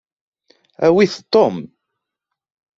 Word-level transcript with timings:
Awit 0.85 1.13
Tom. 1.31 1.55